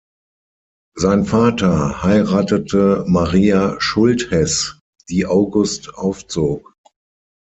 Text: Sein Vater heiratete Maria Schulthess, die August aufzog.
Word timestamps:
Sein 0.95 1.25
Vater 1.25 2.01
heiratete 2.01 3.03
Maria 3.07 3.79
Schulthess, 3.79 4.79
die 5.09 5.27
August 5.27 5.93
aufzog. 5.93 6.73